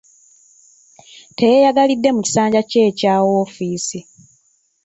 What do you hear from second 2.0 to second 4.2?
mu kisanja kye ekya woofiisi.